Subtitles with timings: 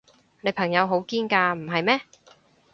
[0.41, 2.01] 你朋友好堅㗎，唔係咩？